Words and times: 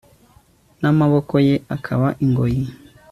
n'amaboko 0.81 1.35
ye 1.47 1.55
akaba 1.75 2.07
ingoyi 2.23 2.63